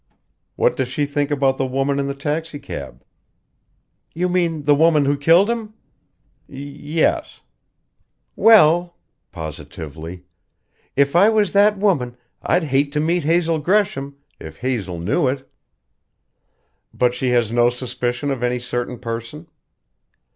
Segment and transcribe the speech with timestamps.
[0.55, 3.05] "What does she think about the woman in the taxicab?"
[4.15, 5.75] "You mean the woman who killed him?"
[6.47, 7.41] "Yes."
[8.35, 8.95] "Well!"
[9.31, 10.23] positively.
[10.95, 15.47] "If I was that woman, I'd hate to meet Hazel Gresham if Hazel knew it!"
[16.91, 19.45] "But she has no suspicion of any certain person?"